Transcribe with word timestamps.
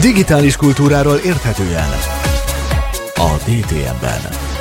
Digitális 0.00 0.56
kultúráról 0.56 1.16
érthetően 1.16 1.88
a 3.14 3.36
DTM-ben. 3.46 4.59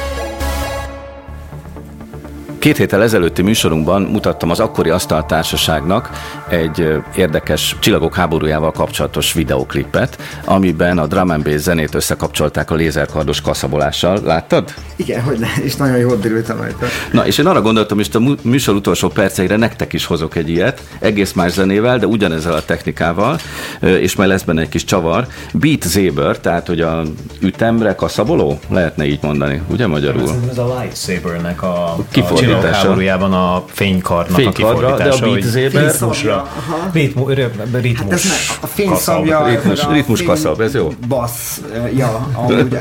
Két 2.60 2.78
héttel 2.78 3.04
ezelőtti 3.04 3.42
műsorunkban 3.42 4.02
mutattam 4.02 4.50
az 4.50 4.60
akkori 4.60 4.90
asztaltársaságnak 4.90 6.10
egy 6.50 6.94
érdekes 7.16 7.76
csillagok 7.80 8.16
háborújával 8.16 8.72
kapcsolatos 8.72 9.34
videoklipet, 9.34 10.18
amiben 10.46 10.98
a 10.98 11.08
drum 11.08 11.30
and 11.30 11.44
bass 11.44 11.62
zenét 11.62 11.96
összekapcsolták 11.96 12.72
a 12.72 12.76
lézerkardos 12.76 13.42
kaszabolással. 13.42 14.20
Láttad? 14.24 14.74
Igen, 14.96 15.22
hogy 15.22 15.40
ne, 15.40 15.48
és 15.64 15.76
nagyon 15.76 15.98
jól 15.98 16.18
derültem 16.18 16.58
rajta. 16.58 16.86
Na, 17.12 17.26
és 17.26 17.38
én 17.38 17.46
arra 17.46 17.62
gondoltam, 17.62 17.98
hogy 17.98 18.10
a 18.14 18.48
műsor 18.48 18.76
utolsó 18.76 19.08
perceire 19.08 19.56
nektek 19.56 19.94
is 19.94 20.06
hozok 20.06 20.36
egy 20.36 20.50
ilyet, 20.50 20.82
egész 21.00 21.34
más 21.34 21.52
zenével, 21.52 22.00
de 22.00 22.06
ugyanezzel 22.06 22.54
a 22.54 22.66
technikával, 22.66 23.40
és 23.80 24.16
majd 24.16 24.30
lesz 24.30 24.44
benne 24.44 24.62
egy 24.62 24.70
kis 24.70 24.84
csavar. 24.84 25.28
Beat 25.54 25.84
Zaber, 25.84 26.40
tehát 26.40 26.68
hogy 26.68 26.82
a 26.82 27.02
ütemre 27.40 27.96
kaszaboló, 27.96 28.60
lehetne 28.70 29.06
így 29.06 29.20
mondani, 29.22 29.62
ugye 29.70 29.88
magyarul? 29.88 30.22
Ez, 30.22 30.50
ez 30.50 30.58
a 30.58 30.80
Lightsabernek 30.80 31.64
a, 31.64 31.84
a 31.84 32.04
kifordítása. 32.50 32.88
háborújában 32.88 33.34
a 33.34 33.64
fénykarnak 33.68 34.36
Fénykardra, 34.36 34.88
a 34.88 34.96
kifordítása. 34.96 35.20
De 35.20 35.26
a 35.26 35.32
Beat 35.32 35.44
Zaber... 35.44 35.92
Ritmusra. 35.92 36.48
Ritmu, 36.94 37.28
ritmus. 37.72 38.48
Hát 38.48 38.58
a 38.62 38.68
fényszabja... 38.68 39.46
Ritmus, 39.46 39.88
ritmus 39.92 40.24
kaszab, 40.24 40.62
ez 40.62 40.74
jó. 40.74 40.94
Bassz, 41.08 41.62
ja, 41.96 42.28
amúgy... 42.34 42.78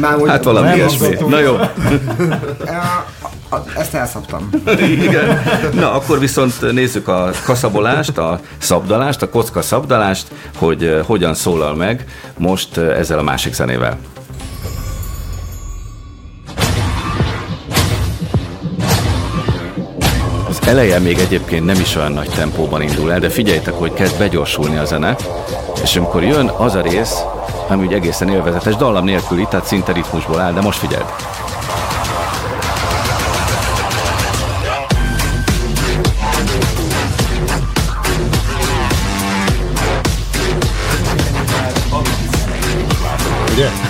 Már 0.00 0.18
hát 0.26 0.44
valami 0.44 0.74
ilyesmi. 0.74 1.16
Na 1.28 1.38
jó. 1.38 1.56
Ezt 3.76 3.94
elszabtam. 3.94 4.50
Igen. 4.80 5.42
Na, 5.74 5.92
akkor 5.92 6.18
viszont 6.18 6.72
nézzük 6.72 7.08
a 7.08 7.30
kaszabolást, 7.44 8.18
a 8.18 8.40
szabdalást, 8.58 9.22
a 9.22 9.28
kocka 9.28 9.62
szabdalást, 9.62 10.26
hogy 10.56 11.00
hogyan 11.06 11.34
szólal 11.34 11.74
meg 11.74 12.04
most 12.36 12.76
ezzel 12.76 13.18
a 13.18 13.22
másik 13.22 13.54
zenével. 13.54 13.98
Eleje 20.68 20.98
még 20.98 21.18
egyébként 21.18 21.64
nem 21.64 21.80
is 21.80 21.96
olyan 21.96 22.12
nagy 22.12 22.28
tempóban 22.28 22.82
indul 22.82 23.12
el, 23.12 23.20
de 23.20 23.28
figyeljtek, 23.28 23.74
hogy 23.74 23.92
kezd 23.92 24.18
begyorsulni 24.18 24.76
a 24.76 24.84
zene, 24.84 25.16
és 25.82 25.96
amikor 25.96 26.22
jön 26.22 26.50
az 26.56 26.74
a 26.74 26.80
rész, 26.80 27.14
ami 27.68 27.86
úgy 27.86 27.92
egészen 27.92 28.28
élvezetes, 28.28 28.76
dallam 28.76 29.04
nélküli, 29.04 29.46
tehát 29.50 29.66
szinte 29.66 29.92
ritmusból 29.92 30.40
áll, 30.40 30.52
de 30.52 30.60
most 30.60 30.78
figyeld! 30.78 31.04
Ugye? 43.52 43.87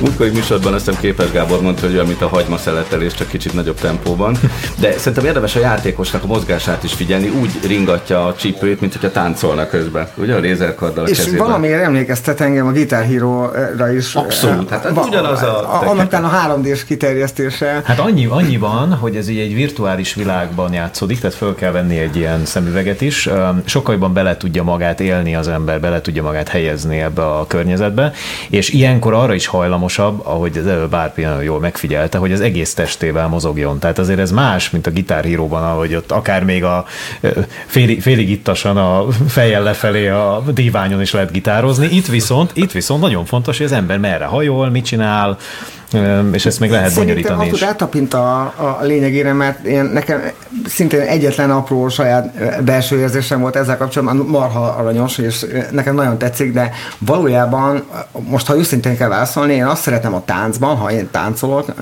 Múltkori 0.00 0.30
műsorban 0.30 0.74
azt 0.74 0.84
hiszem 0.86 1.00
Képes 1.00 1.30
Gábor 1.30 1.60
mondta, 1.62 1.86
hogy 1.86 1.94
olyan, 1.94 2.06
mint 2.06 2.22
a 2.22 2.28
hagyma 2.28 2.56
szeletelés, 2.56 3.14
csak 3.14 3.28
kicsit 3.28 3.54
nagyobb 3.54 3.80
tempóban. 3.80 4.36
De 4.80 4.92
szerintem 4.98 5.24
érdemes 5.24 5.56
a 5.56 5.60
játékosnak 5.60 6.22
a 6.22 6.26
mozgását 6.26 6.84
is 6.84 6.92
figyelni, 6.92 7.28
úgy 7.28 7.50
ringatja 7.66 8.26
a 8.26 8.34
csípőjét, 8.34 8.80
mint 8.80 8.92
hogyha 8.92 9.10
táncolna 9.10 9.66
közben. 9.66 10.08
Ugye 10.14 10.34
a 10.34 10.38
lézerkarddal 10.38 11.04
a 11.04 11.08
És 11.08 11.16
kezében. 11.16 11.46
valamiért 11.46 11.82
emlékeztet 11.82 12.40
engem 12.40 12.66
a 12.66 12.72
Guitar 12.72 13.04
Hero-ra 13.04 13.92
is. 13.92 14.14
Abszolút. 14.14 14.70
Hát 14.70 14.88
va- 14.90 15.06
ugyanaz 15.06 15.42
a... 15.42 15.82
Annak 15.88 16.12
a 16.12 16.30
3D-s 16.46 16.84
kiterjesztése. 16.84 17.80
Hát 17.84 17.98
annyi, 17.98 18.26
annyiban, 18.26 18.94
hogy 18.94 19.16
ez 19.16 19.28
így 19.28 19.38
egy 19.38 19.54
virtuális 19.54 20.14
világban 20.14 20.72
játszódik, 20.72 21.20
tehát 21.20 21.36
föl 21.36 21.54
kell 21.54 21.70
venni 21.72 21.98
egy 21.98 22.16
ilyen 22.16 22.44
szemüveget 22.44 23.00
is. 23.00 23.28
Sokkal 23.64 23.94
jobban 23.94 24.12
bele 24.12 24.36
tudja 24.36 24.62
magát 24.62 25.00
élni 25.00 25.34
az 25.36 25.48
ember, 25.48 25.80
bele 25.80 26.00
tudja 26.00 26.22
magát 26.22 26.48
helyezni 26.48 26.98
ebbe 27.00 27.22
a 27.22 27.46
környezetbe, 27.46 28.12
és 28.48 28.68
ilyenkor 28.68 29.12
arra 29.14 29.34
is 29.34 29.46
hajlamos 29.46 29.87
rugalmasabb, 29.88 30.26
ahogy 30.26 30.58
az 30.58 30.66
előbb 30.66 30.90
Bárpi 30.90 31.22
nagyon 31.22 31.42
jól 31.42 31.60
megfigyelte, 31.60 32.18
hogy 32.18 32.32
az 32.32 32.40
egész 32.40 32.74
testével 32.74 33.28
mozogjon. 33.28 33.78
Tehát 33.78 33.98
azért 33.98 34.18
ez 34.18 34.30
más, 34.30 34.70
mint 34.70 34.86
a 34.86 34.90
gitárhíróban, 34.90 35.62
ahogy 35.62 35.94
ott 35.94 36.12
akár 36.12 36.44
még 36.44 36.64
a 36.64 36.84
félig, 37.66 38.02
félig 38.02 38.30
ittasan 38.30 38.76
a 38.76 39.06
fejjel 39.28 39.62
lefelé 39.62 40.08
a 40.08 40.42
díványon 40.54 41.00
is 41.00 41.12
lehet 41.12 41.32
gitározni. 41.32 41.88
Itt 41.90 42.06
viszont, 42.06 42.50
itt 42.54 42.72
viszont 42.72 43.00
nagyon 43.00 43.24
fontos, 43.24 43.56
hogy 43.56 43.66
az 43.66 43.72
ember 43.72 43.98
merre 43.98 44.24
hajol, 44.24 44.70
mit 44.70 44.84
csinál, 44.84 45.36
és 46.32 46.46
ezt 46.46 46.60
még 46.60 46.70
lehet 46.70 46.94
bonyolítani 46.94 47.50
is. 47.50 47.58
Szerintem 47.58 48.20
a, 48.20 48.40
a 48.56 48.78
lényegére, 48.82 49.32
mert 49.32 49.64
én, 49.64 49.84
nekem 49.84 50.22
szintén 50.66 51.00
egyetlen 51.00 51.50
apró 51.50 51.88
saját 51.88 52.34
belső 52.64 52.98
érzésem 52.98 53.40
volt 53.40 53.56
ezzel 53.56 53.76
kapcsolatban, 53.76 54.26
marha 54.26 54.60
aranyos, 54.60 55.18
és 55.18 55.46
nekem 55.70 55.94
nagyon 55.94 56.18
tetszik, 56.18 56.52
de 56.52 56.70
valójában 56.98 57.84
most, 58.28 58.46
ha 58.46 58.56
őszintén 58.56 58.96
kell 58.96 59.08
válaszolni, 59.08 59.54
én 59.54 59.64
azt 59.64 59.82
szeretem 59.82 60.14
a 60.14 60.24
táncban, 60.24 60.76
ha 60.76 60.92
én 60.92 61.08
táncolok, 61.10 61.74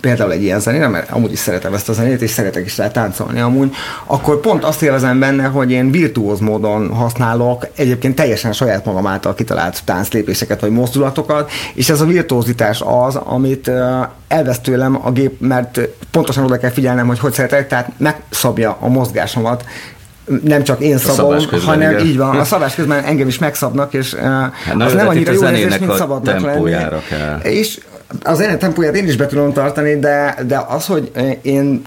például 0.00 0.32
egy 0.32 0.42
ilyen 0.42 0.60
zenére, 0.60 0.88
mert 0.88 1.10
amúgy 1.10 1.32
is 1.32 1.38
szeretem 1.38 1.74
ezt 1.74 1.88
a 1.88 1.92
zenét, 1.92 2.22
és 2.22 2.30
szeretek 2.30 2.64
is 2.64 2.76
rá 2.76 2.90
táncolni 2.90 3.40
amúgy, 3.40 3.74
akkor 4.06 4.40
pont 4.40 4.64
azt 4.64 4.82
élvezem 4.82 5.18
benne, 5.18 5.44
hogy 5.44 5.70
én 5.70 5.90
virtuóz 5.90 6.40
módon 6.40 6.94
használok 6.94 7.66
egyébként 7.76 8.14
teljesen 8.14 8.52
saját 8.52 8.84
magam 8.84 9.06
által 9.06 9.34
kitalált 9.34 9.80
tánclépéseket 9.84 10.60
vagy 10.60 10.70
mozdulatokat, 10.70 11.50
és 11.74 11.88
ez 11.88 12.00
a 12.00 12.04
virtuózitás 12.04 12.82
az, 12.84 13.18
amit 13.28 13.70
elvesz 14.28 14.60
tőlem 14.60 15.06
a 15.06 15.10
gép, 15.10 15.40
mert 15.40 15.80
pontosan 16.10 16.44
oda 16.44 16.58
kell 16.58 16.70
figyelnem, 16.70 17.06
hogy 17.06 17.18
hogy 17.18 17.32
szeretek, 17.32 17.68
tehát 17.68 17.90
megszabja 17.96 18.76
a 18.80 18.88
mozgásomat, 18.88 19.64
nem 20.42 20.62
csak 20.62 20.80
én 20.80 20.98
szabom, 20.98 21.38
hanem 21.64 21.90
igen. 21.90 22.06
így 22.06 22.16
van, 22.16 22.38
a 22.38 22.44
szabás 22.44 22.74
közben 22.74 23.04
engem 23.04 23.28
is 23.28 23.38
megszabnak, 23.38 23.94
és 23.94 24.14
hát, 24.14 24.52
az 24.78 24.92
nem 24.92 25.08
annyira 25.08 25.32
jó 25.32 25.44
érzés, 25.48 25.78
mint 25.78 25.94
szabadnak 25.94 26.40
lenni. 26.40 26.70
Kell. 27.08 27.38
És 27.42 27.80
az 28.22 28.38
zene 28.38 28.56
tempóját 28.56 28.96
én 28.96 29.06
is 29.06 29.16
be 29.16 29.26
tudom 29.26 29.52
tartani, 29.52 29.98
de, 29.98 30.34
de 30.46 30.64
az, 30.68 30.86
hogy 30.86 31.10
én 31.42 31.82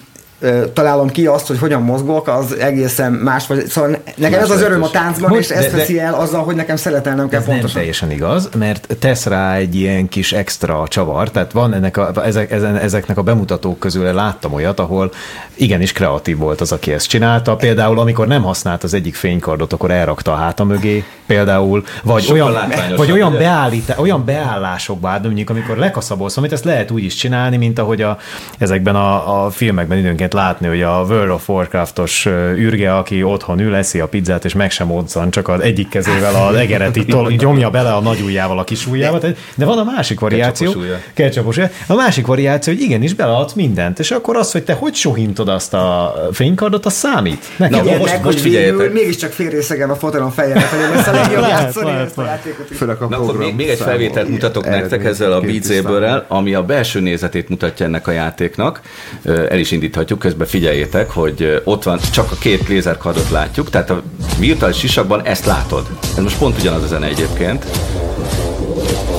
találom 0.74 1.10
ki 1.10 1.26
azt, 1.26 1.48
hogy 1.48 1.60
hogyan 1.60 1.82
mozgok, 1.82 2.28
az 2.28 2.58
egészen 2.60 3.12
más. 3.12 3.48
Vagy, 3.48 3.66
szóval 3.66 3.90
nekem 4.16 4.40
más 4.40 4.50
ez 4.50 4.50
az 4.50 4.62
öröm 4.62 4.84
a 4.84 4.90
táncban, 4.90 5.30
Most, 5.30 5.42
és 5.42 5.48
de, 5.48 5.56
ezt 5.56 5.72
veszi 5.72 6.00
el 6.00 6.14
azzal, 6.14 6.44
hogy 6.44 6.56
nekem 6.56 6.76
szeretelnem 6.76 7.30
kell 7.30 7.40
ez 7.40 7.46
pontosan. 7.46 7.70
nem 7.70 7.76
teljesen 7.76 8.12
igaz, 8.12 8.50
mert 8.58 8.96
tesz 9.00 9.26
rá 9.26 9.56
egy 9.56 9.76
ilyen 9.76 10.10
kis 10.10 10.34
extra 10.34 10.86
csavar, 10.88 11.30
tehát 11.30 11.52
van 11.52 11.74
ennek 11.74 11.98
a, 11.98 12.26
ezek, 12.26 12.52
ezen, 12.52 12.78
ezeknek 12.78 13.18
a 13.18 13.22
bemutatók 13.22 13.80
közül 13.80 14.14
láttam 14.14 14.54
olyat, 14.54 14.80
ahol 14.80 15.12
igenis 15.56 15.92
kreatív 15.92 16.38
volt 16.38 16.62
az, 16.62 16.72
aki 16.72 16.92
ezt 16.92 17.08
csinálta. 17.08 17.56
Például, 17.56 18.00
amikor 18.00 18.28
nem 18.28 18.42
használt 18.42 18.84
az 18.84 18.94
egyik 18.94 19.16
fénykardot, 19.16 19.74
akkor 19.74 19.92
elrakta 19.92 20.32
a 20.32 20.36
háta 20.36 20.64
mögé, 20.64 21.04
például, 21.26 21.84
vagy 22.04 22.28
olyan, 22.32 22.54
vagy 22.98 23.12
olyan, 23.12 23.34
beállít, 23.38 23.94
olyan 23.98 24.26
beállásokba, 24.26 25.20
mondjuk 25.24 25.50
amikor 25.50 25.78
lekaszabolsz, 25.78 26.38
amit 26.38 26.52
ezt 26.52 26.64
lehet 26.64 26.92
úgy 26.92 27.04
is 27.04 27.16
csinálni, 27.16 27.58
mint 27.58 27.80
ahogy 27.80 28.02
a, 28.02 28.18
ezekben 28.58 28.96
a, 28.96 29.44
a 29.46 29.50
filmekben 29.50 29.98
időnként 29.98 30.31
lehet 30.34 30.50
látni, 30.50 30.68
hogy 30.68 30.82
a 30.82 31.06
World 31.10 31.30
of 31.30 31.50
Warcraftos 31.50 32.26
űrge, 32.56 32.96
aki 32.96 33.24
otthon 33.24 33.60
ül, 33.60 33.76
eszi 33.76 34.00
a 34.00 34.08
pizzát, 34.08 34.46
és 34.46 34.54
meg 34.54 34.72
sem 34.72 34.88
mozzan, 34.88 35.30
csak 35.30 35.48
az 35.48 35.60
egyik 35.60 35.90
kezével 35.90 36.36
a 36.36 36.52
legeret 36.52 36.96
itt 36.96 37.16
nyomja 37.42 37.70
bele 37.70 37.94
a 37.94 38.02
nagy 38.02 38.22
ujjával 38.22 38.60
a 38.60 38.64
kis 38.64 38.88
ujjával. 38.88 39.20
De 39.56 39.66
van 39.66 39.78
a 39.78 39.84
másik 39.84 40.20
variáció. 40.20 40.74
Ketchupos 41.14 41.58
A 41.88 41.94
másik 41.96 42.26
variáció, 42.26 42.74
hogy 42.74 42.82
igenis 42.82 43.14
beleadsz 43.14 43.54
mindent, 43.54 44.00
és 44.00 44.12
akkor 44.12 44.36
az, 44.36 44.52
hogy 44.52 44.64
te 44.64 44.74
hogy 44.74 44.96
sohintod 44.96 45.48
azt 45.48 45.74
a 45.74 46.14
fénykardot, 46.32 46.86
az 46.86 46.94
számít. 46.94 47.46
Nekem 47.58 47.86
Na, 47.86 47.98
most, 47.98 48.24
most 48.24 48.40
figyeljetek. 48.40 48.94
Mégiscsak 48.94 49.36
részegen 49.36 49.90
a 49.90 49.96
fotelon 49.96 50.32
fejjel 50.32 50.60
felé 50.60 50.96
lesz 50.96 51.08
a 51.08 51.12
legjobb 51.12 51.48
játszani 51.48 51.92
ezt 51.92 52.18
a 52.18 52.26
játékot. 52.26 53.10
Na, 53.10 53.18
akkor 53.18 53.38
még, 53.38 53.56
még 53.56 53.68
egy 53.68 53.78
felvételt 53.78 54.30
mutatok 54.30 54.66
nektek 54.66 55.06
ezzel 55.06 55.32
a 55.32 55.40
Beat 55.40 56.26
ami 56.28 56.54
a 56.54 56.64
belső 56.64 57.00
nézetét 57.00 57.50
mutatja 57.50 57.86
ennek 57.86 58.08
a 58.08 58.12
játéknak. 58.12 58.82
El 59.24 59.60
is 59.60 59.72
indíthatjuk 59.72 60.20
közben 60.22 60.48
figyeljétek, 60.48 61.10
hogy 61.10 61.62
ott 61.64 61.84
van, 61.84 62.00
csak 62.12 62.32
a 62.32 62.36
két 62.40 62.68
lézerkardot 62.68 63.30
látjuk, 63.30 63.70
tehát 63.70 63.90
a 63.90 64.02
virtuális 64.40 64.78
sisakban 64.78 65.26
ezt 65.26 65.46
látod. 65.46 65.86
Ez 66.18 66.24
most 66.24 66.38
pont 66.38 66.60
ugyanaz 66.60 66.84
a 66.84 66.88
zene 66.88 67.08
egyébként. 67.08 67.66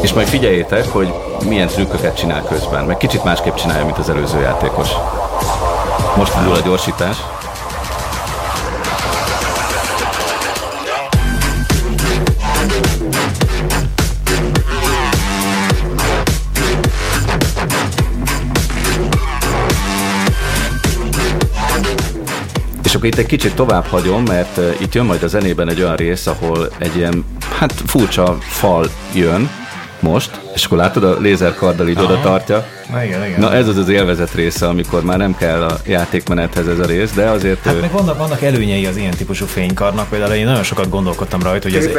És 0.03 0.12
majd 0.12 0.26
figyeljétek, 0.26 0.88
hogy 0.88 1.12
milyen 1.49 1.69
trükköket 1.69 2.17
csinál 2.17 2.43
közben, 2.43 2.85
meg 2.85 2.97
kicsit 2.97 3.25
másképp 3.25 3.55
csinálja, 3.55 3.85
mint 3.85 3.99
az 3.99 4.11
előző 4.11 4.41
játékos. 4.41 4.88
Most 6.17 6.32
indul 6.37 6.55
a 6.55 6.61
gyorsítás. 6.61 7.17
Akkor 23.02 23.14
itt 23.14 23.20
egy 23.20 23.31
kicsit 23.31 23.54
tovább 23.54 23.84
hagyom, 23.84 24.22
mert 24.22 24.56
uh, 24.56 24.81
itt 24.81 24.94
jön 24.94 25.04
majd 25.04 25.22
a 25.22 25.26
zenében 25.26 25.69
egy 25.69 25.82
olyan 25.82 25.96
rész, 25.96 26.26
ahol 26.26 26.69
egy 26.78 26.96
ilyen, 26.96 27.25
hát 27.58 27.72
furcsa 27.72 28.37
fal 28.40 28.90
jön 29.14 29.50
most, 30.00 30.40
és 30.54 30.64
akkor 30.64 30.78
látod, 30.78 31.04
a 31.04 31.19
lézerkarddal 31.19 31.88
így 31.88 31.99
oda 31.99 32.20
tartja, 32.20 32.66
igen, 33.00 33.26
igen. 33.26 33.40
Na 33.40 33.52
ez 33.52 33.69
az 33.69 33.76
az 33.76 33.88
élvezet 33.88 34.34
része, 34.34 34.69
amikor 34.69 35.02
már 35.02 35.19
nem 35.19 35.37
kell 35.37 35.62
a 35.62 35.78
játékmenethez 35.87 36.69
ez 36.69 36.78
a 36.78 36.87
rész, 36.87 37.12
de 37.12 37.25
azért... 37.25 37.64
Hát 37.64 37.75
ő... 37.75 37.81
meg 37.81 37.93
vannak, 37.93 38.19
vannak 38.19 38.43
előnyei 38.43 38.87
az 38.87 38.96
ilyen 38.96 39.10
típusú 39.10 39.46
fénykarnak, 39.46 40.08
például 40.08 40.32
én 40.32 40.44
nagyon 40.44 40.62
sokat 40.62 40.88
gondolkodtam 40.88 41.43
rajta, 41.43 41.69
hogy 41.69 41.78
az, 41.78 41.90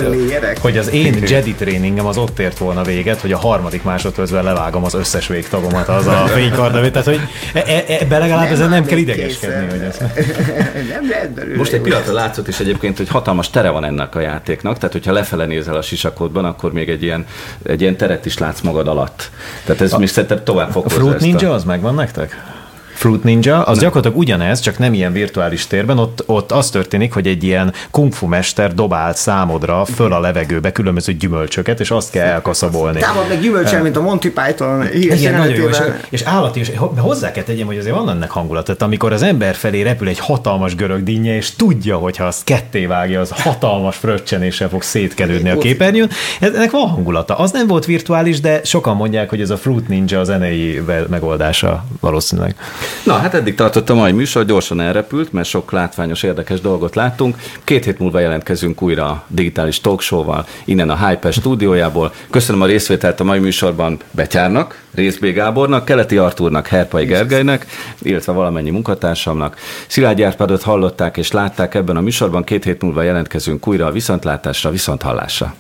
hogy 0.62 0.78
az 0.78 0.90
én 0.90 1.24
Jedi 1.28 1.54
tréningem 1.54 2.06
az 2.06 2.18
ott 2.18 2.40
ért 2.40 2.58
volna 2.58 2.84
véget, 2.84 3.22
hogy 3.22 3.32
a 3.32 3.38
harmadik 3.38 3.84
másodpercben 3.84 4.44
levágom 4.44 4.84
az 4.84 4.94
összes 4.94 5.28
végtagomat 5.28 5.88
az 5.88 6.08
a 6.08 6.26
fénykardnövét, 6.28 6.92
tehát 6.92 7.08
hogy 7.08 7.20
e, 7.54 7.64
e, 7.68 7.84
ebbe 8.00 8.18
legalább 8.18 8.44
nem, 8.44 8.54
ezen 8.54 8.70
nem 8.70 8.86
kell 8.86 8.98
idegeskedni. 8.98 9.70
Hogy 9.70 9.82
ez... 9.88 9.98
nem 10.94 11.10
lehet 11.10 11.56
Most 11.58 11.74
egy 11.74 11.82
pillanatra 11.82 12.14
látszott 12.14 12.48
is 12.48 12.60
egyébként, 12.60 12.98
hogy 12.98 13.08
hatalmas 13.08 13.50
tere 13.50 13.70
van 13.70 13.84
ennek 13.84 14.16
a 14.16 14.20
játéknak, 14.20 14.78
tehát 14.78 14.92
hogyha 14.92 15.12
lefele 15.12 15.46
nézel 15.46 15.76
a 15.76 15.82
sisakodban, 15.82 16.46
akkor 16.46 16.74
még 16.74 16.90
egy 16.90 17.04
ilyen, 17.04 17.26
egy 17.64 17.82
ilyen 17.82 17.98
teret 17.98 18.26
is 18.26 18.38
látsz 18.44 18.62
magad 18.62 18.88
alatt. 18.88 19.30
Tehát 19.66 19.82
ez 19.82 19.94
a, 19.94 19.98
még 19.98 20.08
szerintem 20.08 20.44
tovább 20.44 20.72
fog 20.72 20.86
A 20.86 20.90
Fruit 20.90 21.20
Ninja 21.20 21.50
a... 21.50 21.54
az 21.54 21.64
megvan 21.64 21.96
nektek? 21.96 22.53
Fruit 22.94 23.24
Ninja, 23.24 23.64
az 23.64 23.76
nem. 23.76 23.86
gyakorlatilag 23.86 24.18
ugyanez, 24.18 24.60
csak 24.60 24.78
nem 24.78 24.94
ilyen 24.94 25.12
virtuális 25.12 25.68
térben, 25.68 25.98
ott, 25.98 26.24
ott 26.26 26.52
az 26.52 26.70
történik, 26.70 27.14
hogy 27.14 27.28
egy 27.28 27.44
ilyen 27.44 27.74
kungfu 27.92 28.28
mester 28.28 28.74
dobál 28.74 29.14
számodra 29.14 29.86
föl 29.86 30.14
a 30.14 30.20
levegőbe 30.20 30.72
különböző 30.72 31.14
gyümölcsöket, 31.14 31.80
és 31.80 31.92
azt 31.92 32.12
kell 32.12 32.28
elkaszabolni. 32.28 33.00
Támad 33.00 33.28
meg 33.28 33.42
gyümölcsel, 33.42 33.82
mint 33.82 33.96
a 33.96 34.02
Monty 34.02 34.28
Python 34.28 34.88
Igen, 34.94 35.34
nagyon 35.34 35.56
jó, 35.56 35.68
és, 35.68 35.78
és 36.10 36.22
állati, 36.22 36.60
és 36.60 36.72
hozzá 36.98 37.32
kell 37.32 37.44
tegyem, 37.44 37.66
hogy 37.66 37.78
azért 37.78 37.96
van 37.96 38.10
ennek 38.10 38.30
hangulat. 38.30 38.66
Tehát 38.66 38.82
amikor 38.82 39.14
az 39.14 39.22
ember 39.22 39.56
felé 39.56 39.82
repül 39.82 40.08
egy 40.08 40.20
hatalmas 40.20 40.76
görög 40.76 41.04
dinnye, 41.04 41.36
és 41.36 41.56
tudja, 41.56 41.98
hogy 41.98 42.18
ha 42.18 42.26
azt 42.26 42.44
ketté 42.44 42.86
vágja, 42.86 43.20
az 43.20 43.30
hatalmas 43.32 43.96
fröccsenéssel 43.96 44.70
fog 44.70 44.82
szétkelődni 44.82 45.50
a 45.50 45.58
képernyőn. 45.58 46.10
Ennek 46.40 46.72
van 46.72 46.88
hangulata. 46.88 47.38
Az 47.38 47.52
nem 47.52 47.68
volt 47.68 47.86
virtuális, 47.86 48.40
de 48.40 48.62
sokan 48.64 48.96
mondják, 48.96 49.30
hogy 49.30 49.42
ez 49.42 49.50
a 49.50 49.58
Fruit 49.58 49.88
Ninja 49.88 50.20
a 50.20 50.24
zenei 50.24 50.82
megoldása 51.10 51.86
valószínűleg. 52.00 52.56
Na, 53.04 53.14
hát 53.14 53.34
eddig 53.34 53.56
tartott 53.56 53.90
a 53.90 53.96
mai 53.96 54.12
műsor, 54.12 54.46
gyorsan 54.46 54.80
elrepült, 54.80 55.34
mert 55.34 55.48
sok 55.48 55.72
látványos, 55.72 56.24
érdekes 56.24 56.62
dolgot 56.62 56.96
láttunk. 56.96 57.38
Két 57.64 57.86
hét 57.86 58.00
múlva 58.00 58.20
jelentkezünk 58.20 58.82
újra 58.82 59.06
a 59.06 59.24
digitális 59.28 59.82
talkshow-val, 59.82 60.46
innen 60.66 60.90
a 60.90 61.08
Hyper 61.08 61.34
stúdiójából. 61.34 62.14
Köszönöm 62.30 62.62
a 62.62 62.66
részvételt 62.66 63.20
a 63.20 63.24
mai 63.24 63.40
műsorban 63.40 63.98
Betyárnak, 64.12 64.82
Részbé 64.94 65.32
Gábornak, 65.32 65.86
Keleti 65.86 66.18
Artúrnak, 66.18 66.68
Herpai 66.68 67.06
Gergelynek, 67.06 67.66
illetve 68.02 68.32
valamennyi 68.32 68.70
munkatársamnak. 68.70 69.58
Szilágy 69.88 70.22
Árpádot 70.22 70.64
hallották 70.64 71.18
és 71.18 71.32
látták 71.32 71.76
ebben 71.76 71.98
a 71.98 72.02
műsorban. 72.02 72.44
Két 72.44 72.64
hét 72.64 72.82
múlva 72.82 73.02
jelentkezünk 73.02 73.68
újra 73.68 73.86
a 73.86 73.92
viszontlátásra, 73.92 74.70
viszonthallásra. 74.70 75.56